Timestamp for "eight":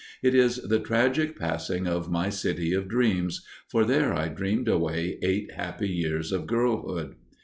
5.21-5.51